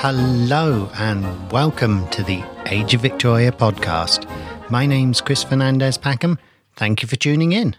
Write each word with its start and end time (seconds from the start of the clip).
Hello 0.00 0.90
and 0.98 1.52
welcome 1.52 2.08
to 2.08 2.24
the 2.24 2.42
Age 2.66 2.94
of 2.94 3.02
Victoria 3.02 3.52
podcast. 3.52 4.28
My 4.68 4.84
name's 4.84 5.20
Chris 5.20 5.44
Fernandez 5.44 5.96
Packham. 5.96 6.36
Thank 6.74 7.02
you 7.02 7.08
for 7.08 7.14
tuning 7.14 7.52
in. 7.52 7.76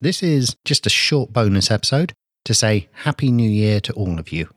This 0.00 0.22
is 0.22 0.56
just 0.64 0.86
a 0.86 0.90
short 0.90 1.34
bonus 1.34 1.70
episode 1.70 2.14
to 2.46 2.54
say 2.54 2.88
Happy 2.92 3.30
New 3.30 3.50
Year 3.50 3.80
to 3.82 3.92
all 3.92 4.18
of 4.18 4.32
you. 4.32 4.48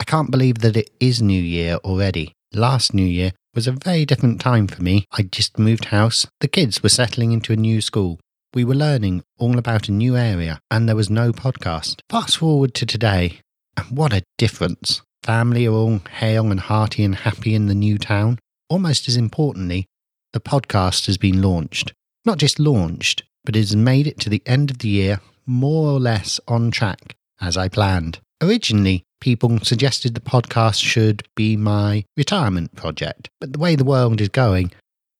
I 0.00 0.04
can't 0.04 0.30
believe 0.30 0.60
that 0.60 0.78
it 0.78 0.88
is 0.98 1.20
New 1.20 1.42
Year 1.42 1.74
already. 1.84 2.32
Last 2.54 2.94
New 2.94 3.04
Year 3.04 3.32
was 3.58 3.66
a 3.66 3.72
very 3.72 4.06
different 4.06 4.40
time 4.40 4.68
for 4.68 4.80
me. 4.80 5.04
I'd 5.10 5.32
just 5.32 5.58
moved 5.58 5.86
house, 5.86 6.24
the 6.38 6.46
kids 6.46 6.80
were 6.80 6.88
settling 6.88 7.32
into 7.32 7.52
a 7.52 7.56
new 7.56 7.80
school. 7.80 8.20
We 8.54 8.64
were 8.64 8.76
learning 8.76 9.24
all 9.36 9.58
about 9.58 9.88
a 9.88 9.92
new 9.92 10.16
area, 10.16 10.60
and 10.70 10.88
there 10.88 10.94
was 10.94 11.10
no 11.10 11.32
podcast. 11.32 12.02
Fast 12.08 12.36
forward 12.36 12.72
to 12.74 12.86
today, 12.86 13.40
and 13.76 13.86
what 13.86 14.12
a 14.12 14.22
difference! 14.36 15.02
family 15.24 15.66
are 15.66 15.72
all 15.72 16.00
hale 16.18 16.52
and 16.52 16.60
hearty 16.60 17.02
and 17.02 17.16
happy 17.16 17.52
in 17.52 17.66
the 17.66 17.74
new 17.74 17.98
town. 17.98 18.38
Almost 18.70 19.08
as 19.08 19.16
importantly, 19.16 19.86
the 20.32 20.38
podcast 20.38 21.06
has 21.06 21.18
been 21.18 21.42
launched. 21.42 21.92
Not 22.24 22.38
just 22.38 22.60
launched, 22.60 23.24
but 23.44 23.56
it 23.56 23.58
has 23.58 23.74
made 23.74 24.06
it 24.06 24.20
to 24.20 24.30
the 24.30 24.42
end 24.46 24.70
of 24.70 24.78
the 24.78 24.88
year 24.88 25.20
more 25.46 25.90
or 25.90 25.98
less 25.98 26.38
on 26.46 26.70
track 26.70 27.16
as 27.40 27.56
I 27.56 27.68
planned. 27.68 28.20
Originally, 28.40 29.02
people 29.20 29.58
suggested 29.60 30.14
the 30.14 30.20
podcast 30.20 30.82
should 30.82 31.26
be 31.34 31.56
my 31.56 32.04
retirement 32.16 32.74
project, 32.76 33.28
but 33.40 33.52
the 33.52 33.58
way 33.58 33.76
the 33.76 33.84
world 33.84 34.20
is 34.20 34.28
going, 34.28 34.72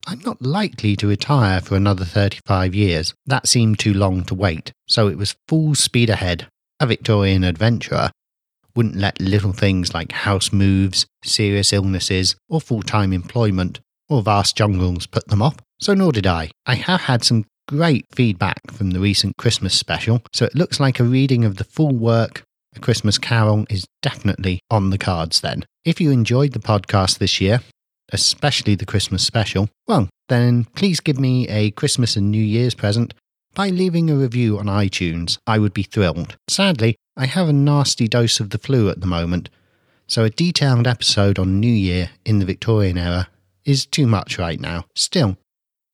I'm 0.07 0.21
not 0.21 0.41
likely 0.41 0.97
to 0.97 1.09
retire 1.09 1.61
for 1.61 1.77
another 1.77 2.05
35 2.05 2.75
years. 2.75 3.15
That 3.27 3.47
seemed 3.47 3.79
too 3.79 3.93
long 3.93 4.25
to 4.25 4.35
wait, 4.35 4.73
so 4.87 5.09
it 5.09 5.19
was 5.19 5.37
full 5.47 5.75
speed 5.75 6.09
ahead. 6.09 6.47
A 6.81 6.87
Victorian 6.87 7.45
adventurer 7.45 8.11
wouldn't 8.75 8.97
let 8.97 9.21
little 9.21 9.53
things 9.53 9.93
like 9.93 10.13
house 10.13 10.53
moves, 10.53 11.07
serious 11.25 11.73
illnesses, 11.73 12.37
or 12.49 12.61
full 12.61 12.83
time 12.83 13.13
employment, 13.13 13.81
or 14.09 14.23
vast 14.23 14.57
jungles 14.57 15.07
put 15.07 15.29
them 15.29 15.43
off, 15.43 15.57
so 15.81 15.95
nor 15.95 16.13
did 16.13 16.27
I. 16.27 16.51
I 16.65 16.77
have 16.77 17.03
had 17.03 17.25
some 17.25 17.45
great 17.69 18.07
feedback 18.15 18.71
from 18.73 18.93
the 18.93 19.01
recent 19.01 19.37
Christmas 19.37 19.75
special, 19.75 20.23
so 20.33 20.47
it 20.47 20.55
looks 20.55 20.81
like 20.81 20.99
a 20.99 21.05
reading 21.05 21.45
of 21.45 21.57
the 21.57 21.65
full 21.65 21.95
work, 21.95 22.45
Christmas 22.79 23.19
Carol, 23.19 23.65
is 23.69 23.87
definitely 24.03 24.61
on 24.71 24.91
the 24.91 24.99
cards 24.99 25.41
then. 25.41 25.65
If 25.85 26.01
you 26.01 26.11
enjoyed 26.11 26.53
the 26.53 26.59
podcast 26.59 27.19
this 27.19 27.41
year, 27.41 27.61
especially 28.13 28.75
the 28.75 28.87
Christmas 28.87 29.25
special, 29.25 29.69
well, 29.87 30.09
then 30.29 30.65
please 30.75 31.01
give 31.01 31.19
me 31.19 31.49
a 31.49 31.71
Christmas 31.73 32.17
and 32.17 32.31
New 32.31 32.43
Year's 32.43 32.75
present 32.75 33.15
by 33.55 33.71
leaving 33.71 34.11
a 34.11 34.17
review 34.17 34.59
on 34.59 34.67
iTunes. 34.67 35.39
I 35.47 35.59
would 35.59 35.75
be 35.75 35.83
thrilled. 35.83 36.37
Sadly, 36.49 36.97
I 37.17 37.27
have 37.27 37.49
a 37.49 37.53
nasty 37.53 38.09
dose 38.09 38.41
of 38.41 38.51
the 38.51 38.59
flu 38.59 38.89
at 38.89 39.01
the 39.01 39.07
moment, 39.07 39.49
so 40.07 40.25
a 40.25 40.31
detailed 40.31 40.87
episode 40.87 41.39
on 41.39 41.61
New 41.61 41.73
Year 41.73 42.11
in 42.25 42.39
the 42.39 42.47
Victorian 42.47 42.97
era 42.97 43.29
is 43.65 43.85
too 43.85 44.07
much 44.07 44.39
right 44.39 44.61
now. 44.61 44.85
Still, 44.95 45.37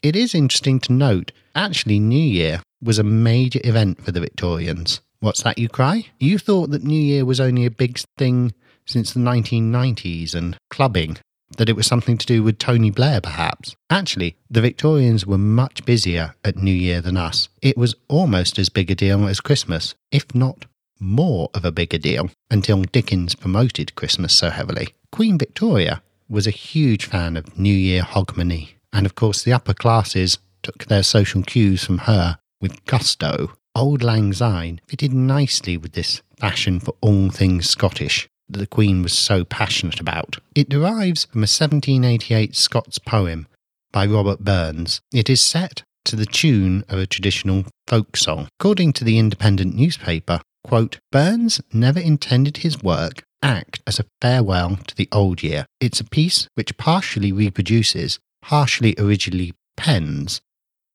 it 0.02 0.14
is 0.14 0.34
interesting 0.34 0.78
to 0.80 0.92
note 0.92 1.32
actually, 1.54 1.98
New 1.98 2.16
Year 2.22 2.60
was 2.82 2.98
a 2.98 3.04
major 3.04 3.60
event 3.64 4.04
for 4.04 4.12
the 4.12 4.20
Victorians. 4.20 5.00
What's 5.24 5.42
that 5.44 5.56
you 5.56 5.70
cry? 5.70 6.08
You 6.20 6.36
thought 6.36 6.68
that 6.68 6.84
New 6.84 7.00
Year 7.00 7.24
was 7.24 7.40
only 7.40 7.64
a 7.64 7.70
big 7.70 7.98
thing 8.18 8.52
since 8.84 9.14
the 9.14 9.20
1990s 9.20 10.34
and 10.34 10.54
clubbing, 10.68 11.16
that 11.56 11.70
it 11.70 11.76
was 11.76 11.86
something 11.86 12.18
to 12.18 12.26
do 12.26 12.42
with 12.42 12.58
Tony 12.58 12.90
Blair, 12.90 13.22
perhaps. 13.22 13.74
Actually, 13.88 14.36
the 14.50 14.60
Victorians 14.60 15.26
were 15.26 15.38
much 15.38 15.82
busier 15.86 16.34
at 16.44 16.58
New 16.58 16.74
Year 16.74 17.00
than 17.00 17.16
us. 17.16 17.48
It 17.62 17.78
was 17.78 17.94
almost 18.06 18.58
as 18.58 18.68
big 18.68 18.90
a 18.90 18.94
deal 18.94 19.26
as 19.26 19.40
Christmas, 19.40 19.94
if 20.12 20.34
not 20.34 20.66
more 21.00 21.48
of 21.54 21.64
a 21.64 21.72
bigger 21.72 21.96
deal 21.96 22.28
until 22.50 22.82
Dickens 22.82 23.34
promoted 23.34 23.94
Christmas 23.94 24.36
so 24.36 24.50
heavily. 24.50 24.88
Queen 25.10 25.38
Victoria 25.38 26.02
was 26.28 26.46
a 26.46 26.50
huge 26.50 27.06
fan 27.06 27.38
of 27.38 27.58
New 27.58 27.72
Year 27.72 28.02
hogmanay, 28.02 28.74
and 28.92 29.06
of 29.06 29.14
course 29.14 29.42
the 29.42 29.54
upper 29.54 29.72
classes 29.72 30.36
took 30.62 30.84
their 30.84 31.02
social 31.02 31.42
cues 31.42 31.82
from 31.82 31.98
her 32.00 32.36
with 32.60 32.84
gusto. 32.84 33.52
Auld 33.76 34.02
Lang 34.02 34.32
Syne 34.32 34.80
fitted 34.86 35.12
nicely 35.12 35.76
with 35.76 35.92
this 35.92 36.22
fashion 36.36 36.78
for 36.80 36.94
all 37.00 37.30
things 37.30 37.68
Scottish 37.68 38.28
that 38.48 38.58
the 38.58 38.66
Queen 38.66 39.02
was 39.02 39.12
so 39.12 39.44
passionate 39.44 40.00
about. 40.00 40.38
It 40.54 40.68
derives 40.68 41.24
from 41.24 41.40
a 41.40 41.50
1788 41.50 42.54
Scots 42.54 42.98
poem 42.98 43.46
by 43.92 44.06
Robert 44.06 44.40
Burns. 44.40 45.00
It 45.12 45.28
is 45.28 45.42
set 45.42 45.82
to 46.04 46.16
the 46.16 46.26
tune 46.26 46.84
of 46.88 46.98
a 46.98 47.06
traditional 47.06 47.64
folk 47.86 48.16
song. 48.16 48.48
According 48.60 48.92
to 48.94 49.04
the 49.04 49.18
Independent 49.18 49.74
newspaper, 49.74 50.40
Quote, 50.64 50.98
Burns 51.12 51.60
never 51.72 52.00
intended 52.00 52.58
his 52.58 52.82
work 52.82 53.22
act 53.42 53.82
as 53.86 53.98
a 53.98 54.06
farewell 54.22 54.78
to 54.86 54.96
the 54.96 55.08
old 55.12 55.42
year. 55.42 55.66
It's 55.78 56.00
a 56.00 56.04
piece 56.04 56.48
which 56.54 56.78
partially 56.78 57.32
reproduces, 57.32 58.18
partially 58.40 58.94
originally 58.98 59.52
pens, 59.76 60.40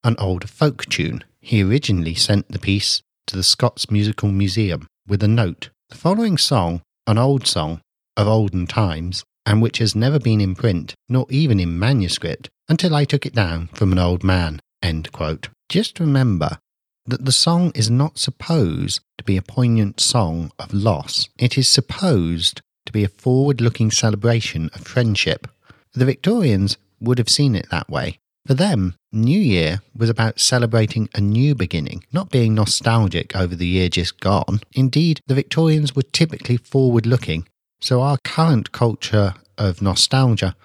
an 0.04 0.16
old 0.18 0.50
folk 0.50 0.86
tune. 0.86 1.24
He 1.42 1.64
originally 1.64 2.16
sent 2.16 2.50
the 2.50 2.60
piece 2.60 3.02
to 3.28 3.36
the 3.36 3.44
Scots 3.44 3.92
Musical 3.92 4.30
Museum 4.30 4.88
with 5.08 5.24
a 5.24 5.28
note. 5.28 5.70
The 5.90 5.98
following 5.98 6.38
song, 6.38 6.82
an 7.08 7.18
old 7.18 7.48
song 7.48 7.82
of 8.16 8.28
olden 8.28 8.68
times, 8.68 9.24
and 9.46 9.62
which 9.62 9.80
has 9.80 9.96
never 9.96 10.20
been 10.20 10.42
in 10.42 10.56
print, 10.56 10.94
nor 11.08 11.26
even 11.30 11.60
in 11.60 11.80
manuscript, 11.80 12.50
until 12.68 12.94
I 12.94 13.06
took 13.06 13.26
it 13.26 13.34
down 13.34 13.68
from 13.74 13.92
an 13.92 14.00
old 14.00 14.24
man. 14.24 14.60
End 14.82 15.12
quote. 15.12 15.50
Just 15.70 16.00
remember 16.00 16.60
that 17.06 17.26
the 17.26 17.32
song 17.32 17.72
is 17.74 17.90
not 17.90 18.20
supposed 18.20 19.02
to 19.18 19.24
be 19.24 19.38
a 19.38 19.42
poignant 19.42 20.00
song 20.00 20.52
of 20.60 20.74
loss. 20.74 21.28
It 21.38 21.58
is 21.58 21.68
supposed 21.68 22.62
to 22.86 22.92
be 22.92 23.04
a 23.04 23.10
forward 23.10 23.62
looking 23.62 23.92
celebration 23.92 24.70
of 24.74 24.82
friendship. 24.82 25.48
The 25.94 26.06
Victorians 26.06 26.78
would 27.00 27.18
have 27.18 27.30
seen 27.30 27.56
it 27.56 27.70
that 27.72 27.90
way. 27.90 28.20
For 28.50 28.56
them, 28.56 28.96
New 29.12 29.40
Year 29.40 29.84
was 29.96 30.10
about 30.10 30.40
celebrating 30.40 31.08
a 31.14 31.22
new 31.22 31.54
beginning, 31.54 32.04
not 32.12 32.32
being 32.32 32.56
nostalgic 32.56 33.36
over 33.36 33.56
the 33.56 33.68
year 33.68 33.90
just 33.90 34.20
gone. 34.20 34.62
Indeed, 34.72 35.22
the 35.28 35.36
Victorians 35.36 35.96
were 35.96 36.02
typically 36.02 36.58
forward 36.58 37.06
looking, 37.06 37.48
so 37.80 38.02
our 38.02 38.18
current 38.24 38.72
culture 38.72 39.36
of 39.60 39.84
nostalgia 39.84 40.56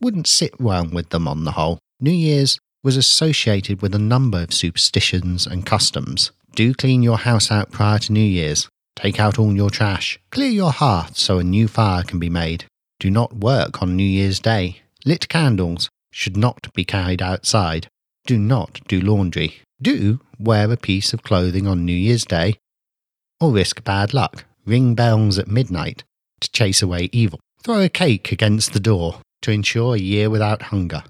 wouldn't 0.00 0.28
sit 0.28 0.60
well 0.60 0.86
with 0.86 1.08
them 1.08 1.26
on 1.26 1.42
the 1.42 1.50
whole. 1.50 1.80
New 1.98 2.12
Year's 2.12 2.60
was 2.84 2.96
associated 2.96 3.82
with 3.82 3.92
a 3.92 3.98
number 3.98 4.40
of 4.40 4.54
superstitions 4.54 5.44
and 5.44 5.66
customs. 5.66 6.30
Do 6.54 6.72
clean 6.72 7.02
your 7.02 7.18
house 7.18 7.50
out 7.50 7.72
prior 7.72 7.98
to 7.98 8.12
New 8.12 8.20
Year's. 8.20 8.68
Take 8.94 9.18
out 9.18 9.36
all 9.36 9.52
your 9.52 9.70
trash. 9.70 10.16
Clear 10.30 10.50
your 10.50 10.70
hearth 10.70 11.16
so 11.16 11.40
a 11.40 11.42
new 11.42 11.66
fire 11.66 12.04
can 12.04 12.20
be 12.20 12.30
made. 12.30 12.66
Do 13.00 13.10
not 13.10 13.38
work 13.38 13.82
on 13.82 13.96
New 13.96 14.04
Year's 14.04 14.38
Day. 14.38 14.82
Lit 15.04 15.28
candles 15.28 15.90
should 16.12 16.36
not 16.36 16.72
be 16.72 16.84
carried 16.84 17.20
outside. 17.20 17.88
Do 18.24 18.38
not 18.38 18.80
do 18.86 19.00
laundry. 19.00 19.62
Do 19.80 20.20
wear 20.38 20.70
a 20.70 20.76
piece 20.76 21.12
of 21.12 21.24
clothing 21.24 21.66
on 21.66 21.84
New 21.84 21.92
Year's 21.92 22.24
Day 22.24 22.58
or 23.40 23.50
risk 23.50 23.82
bad 23.82 24.14
luck. 24.14 24.44
Ring 24.64 24.94
bells 24.94 25.40
at 25.40 25.48
midnight 25.48 26.04
to 26.40 26.48
chase 26.52 26.80
away 26.80 27.10
evil. 27.10 27.40
Throw 27.64 27.80
a 27.80 27.88
cake 27.88 28.30
against 28.30 28.72
the 28.72 28.78
door 28.80 29.20
to 29.40 29.50
ensure 29.50 29.96
a 29.96 29.98
year 29.98 30.30
without 30.30 30.62
hunger 30.62 31.02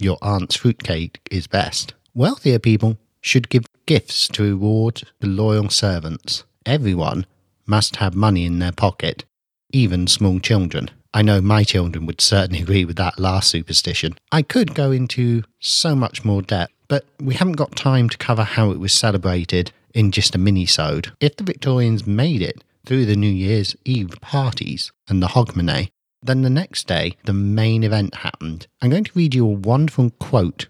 your 0.00 0.18
aunt's 0.22 0.56
fruitcake 0.56 1.20
is 1.30 1.46
best. 1.46 1.94
Wealthier 2.14 2.58
people 2.58 2.98
should 3.20 3.48
give 3.48 3.66
gifts 3.86 4.28
to 4.28 4.42
reward 4.42 5.02
the 5.20 5.26
loyal 5.26 5.68
servants. 5.68 6.44
Everyone 6.64 7.26
must 7.66 7.96
have 7.96 8.14
money 8.14 8.44
in 8.44 8.58
their 8.58 8.72
pocket, 8.72 9.24
even 9.70 10.06
small 10.06 10.38
children. 10.40 10.90
I 11.18 11.22
know 11.22 11.40
my 11.40 11.64
children 11.64 12.06
would 12.06 12.20
certainly 12.20 12.62
agree 12.62 12.84
with 12.84 12.94
that 12.94 13.18
last 13.18 13.50
superstition. 13.50 14.16
I 14.30 14.42
could 14.42 14.76
go 14.76 14.92
into 14.92 15.42
so 15.58 15.96
much 15.96 16.24
more 16.24 16.42
depth, 16.42 16.72
but 16.86 17.06
we 17.18 17.34
haven't 17.34 17.56
got 17.56 17.74
time 17.74 18.08
to 18.08 18.16
cover 18.16 18.44
how 18.44 18.70
it 18.70 18.78
was 18.78 18.92
celebrated 18.92 19.72
in 19.92 20.12
just 20.12 20.36
a 20.36 20.38
mini-sode. 20.38 21.10
If 21.18 21.34
the 21.34 21.42
Victorians 21.42 22.06
made 22.06 22.40
it 22.40 22.62
through 22.86 23.04
the 23.04 23.16
New 23.16 23.32
Year's 23.32 23.74
Eve 23.84 24.12
parties 24.20 24.92
and 25.08 25.20
the 25.20 25.26
hogmanay, 25.26 25.88
then 26.22 26.42
the 26.42 26.50
next 26.50 26.86
day, 26.86 27.16
the 27.24 27.32
main 27.32 27.82
event 27.82 28.14
happened. 28.14 28.68
I'm 28.80 28.90
going 28.90 29.02
to 29.02 29.12
read 29.16 29.34
you 29.34 29.44
a 29.44 29.48
wonderful 29.48 30.10
quote 30.20 30.68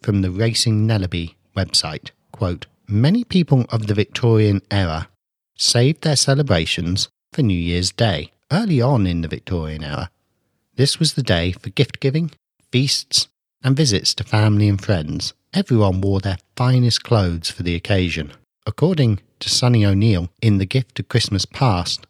from 0.00 0.22
the 0.22 0.30
Racing 0.30 0.86
Nellie 0.86 1.08
Bly 1.08 1.34
website. 1.54 2.12
Quote, 2.32 2.64
Many 2.88 3.22
people 3.22 3.66
of 3.68 3.86
the 3.86 3.94
Victorian 3.94 4.62
era 4.70 5.10
saved 5.58 6.04
their 6.04 6.16
celebrations 6.16 7.10
for 7.34 7.42
New 7.42 7.52
Year's 7.52 7.92
Day. 7.92 8.32
Early 8.52 8.80
on 8.80 9.06
in 9.06 9.20
the 9.20 9.28
Victorian 9.28 9.84
era, 9.84 10.10
this 10.74 10.98
was 10.98 11.14
the 11.14 11.22
day 11.22 11.52
for 11.52 11.70
gift 11.70 12.00
giving, 12.00 12.32
feasts, 12.72 13.28
and 13.62 13.76
visits 13.76 14.12
to 14.14 14.24
family 14.24 14.68
and 14.68 14.82
friends. 14.82 15.34
Everyone 15.54 16.00
wore 16.00 16.20
their 16.20 16.38
finest 16.56 17.04
clothes 17.04 17.48
for 17.48 17.62
the 17.62 17.76
occasion. 17.76 18.32
According 18.66 19.20
to 19.38 19.48
Sunny 19.48 19.86
O'Neil 19.86 20.30
in 20.42 20.58
The 20.58 20.66
Gift 20.66 20.98
of 20.98 21.08
Christmas 21.08 21.44
Past, 21.44 22.06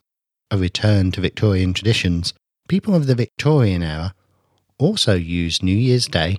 a 0.50 0.56
return 0.56 1.12
to 1.12 1.20
Victorian 1.20 1.74
traditions, 1.74 2.32
people 2.68 2.94
of 2.94 3.06
the 3.06 3.14
Victorian 3.14 3.82
era 3.82 4.14
also 4.78 5.14
used 5.14 5.62
New 5.62 5.76
Year's 5.76 6.06
Day 6.06 6.38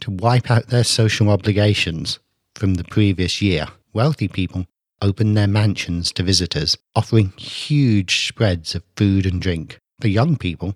to 0.00 0.10
wipe 0.10 0.50
out 0.50 0.68
their 0.68 0.84
social 0.84 1.30
obligations 1.30 2.18
from 2.56 2.74
the 2.74 2.84
previous 2.84 3.40
year. 3.40 3.66
Wealthy 3.92 4.26
people 4.26 4.66
opened 5.02 5.36
their 5.36 5.46
mansions 5.46 6.12
to 6.12 6.22
visitors, 6.22 6.76
offering 6.94 7.32
huge 7.36 8.26
spreads 8.28 8.74
of 8.74 8.82
food 8.96 9.26
and 9.26 9.40
drink. 9.40 9.78
For 10.00 10.08
young 10.08 10.36
people, 10.36 10.74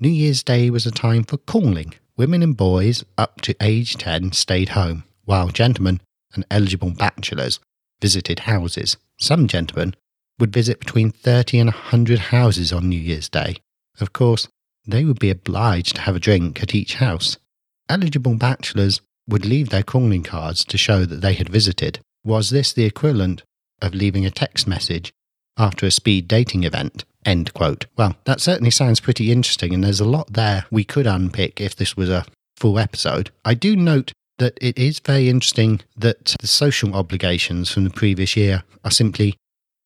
New 0.00 0.08
Year's 0.08 0.42
Day 0.42 0.70
was 0.70 0.86
a 0.86 0.90
time 0.90 1.24
for 1.24 1.38
calling. 1.38 1.94
Women 2.16 2.42
and 2.42 2.56
boys 2.56 3.04
up 3.16 3.40
to 3.42 3.56
age 3.60 3.96
10 3.96 4.32
stayed 4.32 4.70
home, 4.70 5.04
while 5.24 5.48
gentlemen 5.48 6.00
and 6.34 6.44
eligible 6.50 6.90
bachelors 6.90 7.60
visited 8.00 8.40
houses. 8.40 8.96
Some 9.18 9.48
gentlemen 9.48 9.94
would 10.38 10.52
visit 10.52 10.80
between 10.80 11.10
30 11.10 11.58
and 11.58 11.70
100 11.70 12.18
houses 12.18 12.72
on 12.72 12.88
New 12.88 13.00
Year's 13.00 13.28
Day. 13.28 13.56
Of 14.00 14.12
course, 14.12 14.46
they 14.86 15.04
would 15.04 15.18
be 15.18 15.30
obliged 15.30 15.96
to 15.96 16.02
have 16.02 16.16
a 16.16 16.20
drink 16.20 16.62
at 16.62 16.74
each 16.74 16.94
house. 16.94 17.36
Eligible 17.88 18.34
bachelors 18.34 19.00
would 19.28 19.44
leave 19.44 19.68
their 19.68 19.82
calling 19.82 20.22
cards 20.22 20.64
to 20.64 20.78
show 20.78 21.04
that 21.04 21.20
they 21.20 21.34
had 21.34 21.48
visited. 21.48 22.00
Was 22.24 22.50
this 22.50 22.72
the 22.72 22.84
equivalent 22.84 23.42
of 23.80 23.94
leaving 23.94 24.26
a 24.26 24.30
text 24.30 24.66
message 24.66 25.12
after 25.56 25.86
a 25.86 25.90
speed 25.90 26.28
dating 26.28 26.64
event? 26.64 27.04
End 27.24 27.52
quote. 27.52 27.86
Well, 27.96 28.16
that 28.24 28.40
certainly 28.40 28.70
sounds 28.70 29.00
pretty 29.00 29.30
interesting, 29.32 29.74
and 29.74 29.84
there's 29.84 30.00
a 30.00 30.04
lot 30.04 30.32
there 30.32 30.64
we 30.70 30.84
could 30.84 31.06
unpick 31.06 31.60
if 31.60 31.76
this 31.76 31.96
was 31.96 32.08
a 32.08 32.24
full 32.56 32.78
episode. 32.78 33.30
I 33.44 33.54
do 33.54 33.76
note 33.76 34.12
that 34.38 34.56
it 34.60 34.78
is 34.78 35.00
very 35.00 35.28
interesting 35.28 35.80
that 35.96 36.36
the 36.40 36.46
social 36.46 36.94
obligations 36.94 37.70
from 37.70 37.84
the 37.84 37.90
previous 37.90 38.36
year 38.36 38.62
are 38.84 38.90
simply 38.90 39.36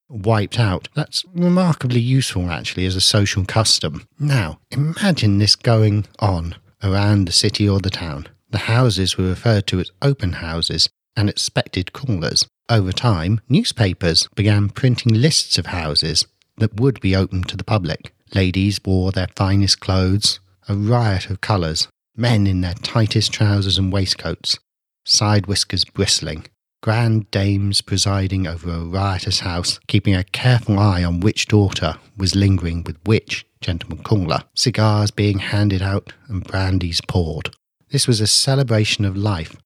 wiped 0.08 0.58
out. 0.58 0.88
That's 0.94 1.24
remarkably 1.34 2.00
useful, 2.00 2.50
actually, 2.50 2.86
as 2.86 2.96
a 2.96 3.00
social 3.00 3.44
custom. 3.44 4.06
Now, 4.18 4.58
imagine 4.70 5.38
this 5.38 5.56
going 5.56 6.06
on 6.18 6.54
around 6.82 7.26
the 7.26 7.32
city 7.32 7.68
or 7.68 7.80
the 7.80 7.90
town. 7.90 8.28
The 8.50 8.58
houses 8.58 9.16
were 9.16 9.24
referred 9.24 9.66
to 9.68 9.80
as 9.80 9.90
open 10.02 10.34
houses 10.34 10.90
and 11.16 11.28
expected 11.28 11.92
callers. 11.92 12.46
Over 12.68 12.92
time, 12.92 13.40
newspapers 13.48 14.28
began 14.34 14.68
printing 14.68 15.14
lists 15.14 15.58
of 15.58 15.66
houses 15.66 16.26
that 16.58 16.80
would 16.80 17.00
be 17.00 17.16
open 17.16 17.42
to 17.44 17.56
the 17.56 17.64
public. 17.64 18.14
Ladies 18.34 18.80
wore 18.84 19.12
their 19.12 19.28
finest 19.36 19.80
clothes, 19.80 20.40
a 20.68 20.74
riot 20.74 21.28
of 21.28 21.40
colours, 21.40 21.88
men 22.16 22.46
in 22.46 22.60
their 22.60 22.74
tightest 22.74 23.32
trousers 23.32 23.78
and 23.78 23.92
waistcoats, 23.92 24.58
side 25.04 25.46
whiskers 25.46 25.84
bristling, 25.84 26.46
grand 26.82 27.30
dames 27.30 27.80
presiding 27.80 28.46
over 28.46 28.70
a 28.70 28.84
riotous 28.84 29.40
house, 29.40 29.78
keeping 29.86 30.14
a 30.14 30.24
careful 30.24 30.78
eye 30.78 31.04
on 31.04 31.20
which 31.20 31.46
daughter 31.48 31.96
was 32.16 32.34
lingering 32.34 32.82
with 32.84 32.96
which 33.04 33.46
gentleman 33.60 34.02
caller, 34.02 34.40
cigars 34.54 35.10
being 35.10 35.38
handed 35.38 35.80
out 35.82 36.12
and 36.28 36.44
brandies 36.44 37.00
poured. 37.06 37.54
This 37.90 38.06
was 38.08 38.20
a 38.20 38.26
celebration 38.26 39.04
of 39.04 39.16
life, 39.16 39.56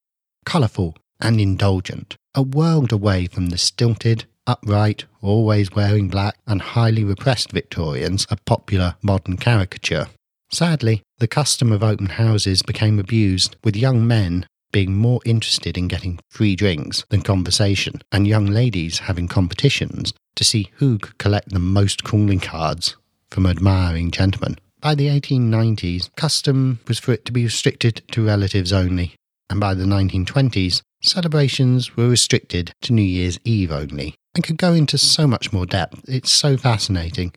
colourful 0.45 0.97
and 1.21 1.41
indulgent, 1.41 2.17
a 2.35 2.43
world 2.43 2.93
away 2.93 3.27
from 3.27 3.49
the 3.49 3.59
stilted, 3.59 4.25
upright, 4.47 5.05
always 5.23 5.73
wearing 5.73 6.09
black, 6.09 6.37
and 6.47 6.61
highly 6.61 7.05
repressed 7.05 7.53
Victorians 7.53 8.27
of 8.27 8.45
popular 8.45 8.97
modern 9.03 9.37
caricature. 9.37 10.09
Sadly, 10.51 11.03
the 11.19 11.27
custom 11.27 11.73
of 11.73 11.83
open 11.83 12.07
houses 12.07 12.63
became 12.63 12.99
abused, 12.99 13.57
with 13.65 13.77
young 13.77 14.07
men 14.07 14.47
being 14.73 14.95
more 14.95 15.21
interested 15.25 15.79
in 15.79 15.89
getting 15.89 16.19
free 16.31 16.55
drinks 16.55 17.05
than 17.09 17.23
conversation, 17.23 18.01
and 18.13 18.29
young 18.29 18.47
ladies 18.47 19.01
having 19.01 19.27
competitions 19.27 20.13
to 20.35 20.45
see 20.45 20.71
who 20.75 20.99
could 20.99 21.19
collect 21.19 21.49
the 21.51 21.59
most 21.59 22.05
calling 22.05 22.41
cards 22.41 22.97
from 23.31 23.47
admiring 23.47 24.11
gentlemen. 24.11 24.57
By 24.81 24.95
the 24.95 25.09
1890s, 25.09 26.11
custom 26.17 26.81
was 26.87 26.99
for 26.99 27.13
it 27.13 27.25
to 27.25 27.33
be 27.33 27.45
restricted 27.45 28.03
to 28.13 28.27
relatives 28.27 28.73
only, 28.73 29.15
and 29.49 29.59
by 29.59 29.75
the 29.75 29.85
1920s, 29.85 30.83
celebrations 31.07 31.97
were 31.97 32.09
restricted 32.09 32.73
to 32.83 32.93
New 32.93 33.03
Year's 33.03 33.39
Eve 33.45 33.73
only, 33.73 34.15
and 34.35 34.45
could 34.45 34.59
go 34.59 34.73
into 34.75 34.99
so 34.99 35.27
much 35.27 35.53
more 35.53 35.67
depth. 35.67 36.03
It's 36.09 36.33
so 36.33 36.57
fascinating, 36.57 37.33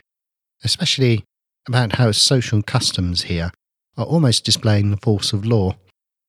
especially 0.63 1.23
about 1.67 1.95
how 1.95 2.11
social 2.11 2.61
customs 2.61 3.23
here 3.23 3.51
are 3.97 4.05
almost 4.05 4.45
displaying 4.45 4.91
the 4.91 4.97
force 4.97 5.33
of 5.33 5.45
law. 5.45 5.75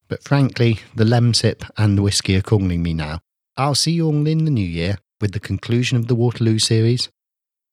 But 0.09 0.25
frankly, 0.25 0.81
the 0.95 1.05
Lemsip 1.05 1.69
and 1.77 1.97
the 1.97 2.03
whiskey 2.03 2.37
are 2.37 2.43
calling 2.43 2.83
me 2.83 2.95
now. 2.95 3.21
I'll 3.57 3.75
see 3.75 3.93
you 3.93 4.07
all 4.07 4.27
in 4.27 4.45
the 4.45 4.51
new 4.51 4.67
year 4.67 4.99
with 5.21 5.33
the 5.33 5.41
conclusion 5.41 5.97
of 5.99 6.09
the 6.09 6.15
Waterloo 6.15 6.59
series, 6.59 7.09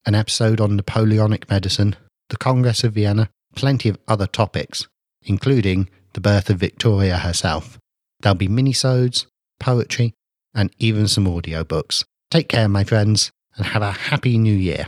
an 0.05 0.15
episode 0.15 0.61
on 0.61 0.75
Napoleonic 0.75 1.49
medicine, 1.49 1.95
the 2.29 2.37
Congress 2.37 2.83
of 2.83 2.93
Vienna, 2.93 3.29
plenty 3.55 3.89
of 3.89 3.97
other 4.07 4.27
topics, 4.27 4.87
including 5.23 5.89
the 6.13 6.21
birth 6.21 6.49
of 6.49 6.57
Victoria 6.57 7.17
herself. 7.17 7.77
There'll 8.19 8.35
be 8.35 8.47
minisodes, 8.47 9.25
poetry, 9.59 10.13
and 10.54 10.69
even 10.80 11.07
some 11.07 11.25
audiobooks. 11.25 12.04
Take 12.31 12.50
care, 12.50 12.68
my 12.68 12.83
friends, 12.83 13.31
and 13.56 13.68
have 13.68 13.81
a 13.81 13.92
happy 13.92 14.38
new 14.38 14.54
year. 14.54 14.88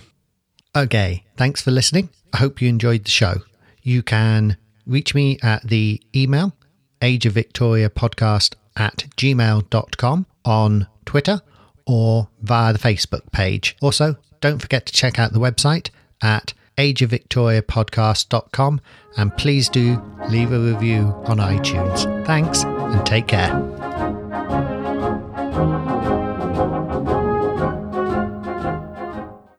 Okay, 0.75 1.23
thanks 1.37 1.61
for 1.61 1.71
listening. 1.71 2.09
I 2.33 2.37
hope 2.37 2.61
you 2.61 2.69
enjoyed 2.69 3.05
the 3.05 3.11
show. 3.11 3.35
You 3.81 4.03
can 4.03 4.57
reach 4.85 5.15
me 5.15 5.39
at 5.41 5.63
the 5.63 6.01
email 6.15 6.53
age 7.01 7.25
of 7.25 7.33
victoria 7.33 7.89
podcast 7.89 8.53
at 8.75 9.05
gmail.com 9.17 10.25
on 10.45 10.87
Twitter 11.05 11.41
or 11.85 12.29
via 12.41 12.73
the 12.73 12.79
Facebook 12.79 13.31
page. 13.31 13.77
Also, 13.81 14.17
don't 14.41 14.59
forget 14.59 14.85
to 14.85 14.93
check 14.93 15.17
out 15.19 15.33
the 15.33 15.39
website 15.39 15.89
at 16.21 16.53
ageofvictoriapodcast.com 16.77 18.81
and 19.17 19.35
please 19.37 19.69
do 19.69 19.99
leave 20.29 20.51
a 20.51 20.59
review 20.59 21.15
on 21.25 21.37
iTunes. 21.37 22.25
Thanks 22.25 22.63
and 22.63 23.05
take 23.05 23.27
care. 23.27 23.78
Thank 24.29 24.51
you. 24.51 24.68